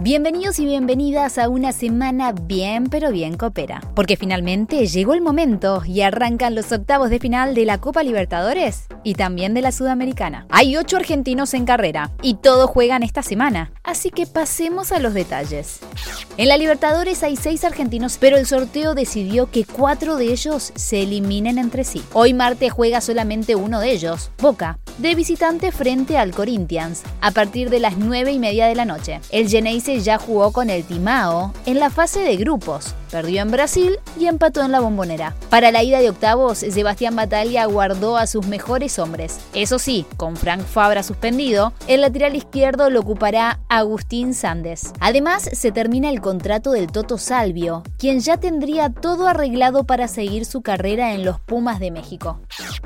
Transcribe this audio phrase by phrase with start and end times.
[0.00, 5.82] Bienvenidos y bienvenidas a una semana bien pero bien copera, porque finalmente llegó el momento
[5.86, 10.46] y arrancan los octavos de final de la Copa Libertadores y también de la Sudamericana.
[10.50, 15.14] Hay ocho argentinos en carrera y todos juegan esta semana, así que pasemos a los
[15.14, 15.78] detalles.
[16.38, 21.04] En la Libertadores hay seis argentinos, pero el sorteo decidió que cuatro de ellos se
[21.04, 22.02] eliminen entre sí.
[22.12, 27.70] Hoy martes juega solamente uno de ellos, Boca, de visitante frente al Corinthians, a partir
[27.70, 29.20] de las nueve y media de la noche.
[29.30, 33.98] El Geneise ya jugó con el Timao en la fase de grupos, perdió en Brasil
[34.18, 35.34] y empató en la bombonera.
[35.50, 39.40] Para la ida de octavos, Sebastián Batalla guardó a sus mejores hombres.
[39.52, 44.92] Eso sí, con Frank Fabra suspendido, el lateral izquierdo lo ocupará Agustín Sandes.
[45.00, 50.44] Además, se termina el contrato del Toto Salvio, quien ya tendría todo arreglado para seguir
[50.44, 52.40] su carrera en los Pumas de México.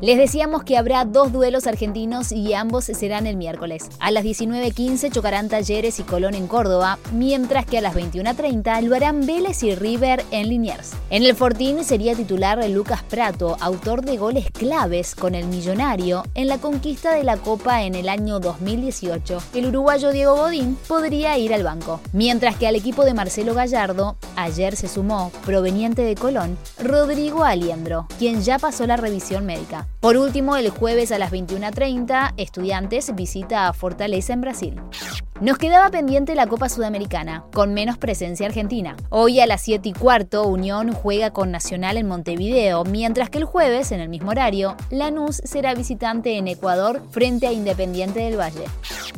[0.00, 3.88] Les decíamos que habrá dos duelos argentinos y ambos serán el miércoles.
[4.00, 8.96] A las 19.15 chocarán Talleres y Colón en Córdoba, mientras que a las 21.30 lo
[8.96, 10.92] harán Vélez y River en Liniers.
[11.10, 16.48] En el Fortín sería titular Lucas Prato, autor de goles claves con el Millonario en
[16.48, 19.38] la conquista de la Copa en el año 2018.
[19.54, 24.16] El uruguayo Diego Godín podría ir al banco, mientras que al equipo de Marcelo Gallardo
[24.34, 29.86] ayer se sumó, proveniente de Colón, Rodrigo Aliendro, quien ya pasó la revisión médica.
[30.00, 31.83] Por último, el jueves a las 21.30,
[32.38, 34.80] Estudiantes visita a Fortaleza en Brasil.
[35.42, 38.96] Nos quedaba pendiente la Copa Sudamericana, con menos presencia argentina.
[39.10, 43.44] Hoy a las 7 y cuarto, Unión juega con Nacional en Montevideo, mientras que el
[43.44, 48.64] jueves, en el mismo horario, Lanús será visitante en Ecuador frente a Independiente del Valle.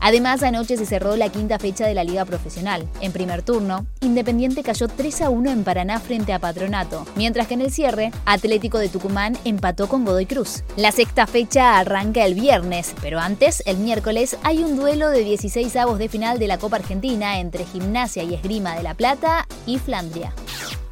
[0.00, 2.88] Además, anoche se cerró la quinta fecha de la Liga Profesional.
[3.00, 7.54] En primer turno, Independiente cayó 3 a 1 en Paraná frente a Patronato, mientras que
[7.54, 10.64] en el cierre, Atlético de Tucumán empató con Godoy Cruz.
[10.76, 15.76] La sexta fecha arranca el viernes, pero antes, el miércoles, hay un duelo de 16
[15.76, 19.78] avos de final de la Copa Argentina entre Gimnasia y Esgrima de la Plata y
[19.78, 20.32] Flandria.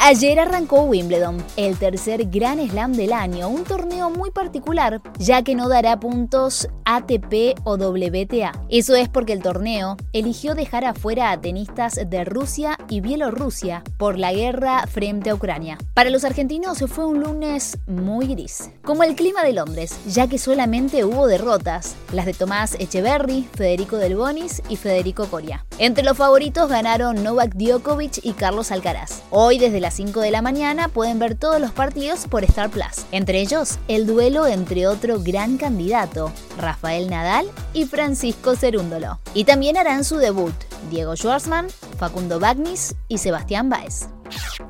[0.00, 5.56] Ayer arrancó Wimbledon, el tercer Gran Slam del año, un torneo muy particular, ya que
[5.56, 8.52] no dará puntos ATP o WTA.
[8.70, 14.18] Eso es porque el torneo eligió dejar afuera a tenistas de Rusia y Bielorrusia por
[14.18, 15.76] la guerra frente a Ucrania.
[15.94, 20.38] Para los argentinos fue un lunes muy gris, como el clima de Londres, ya que
[20.38, 25.66] solamente hubo derrotas, las de Tomás Echeverry, Federico Del Bonis y Federico Coria.
[25.80, 29.22] Entre los favoritos ganaron Novak Djokovic y Carlos Alcaraz.
[29.30, 33.06] Hoy desde la 5 de la mañana pueden ver todos los partidos por Star Plus.
[33.12, 39.20] Entre ellos, el duelo entre otro gran candidato, Rafael Nadal y Francisco Cerúndolo.
[39.34, 40.54] Y también harán su debut
[40.90, 44.08] Diego Schwartzman, Facundo Bagnis y Sebastián Baez.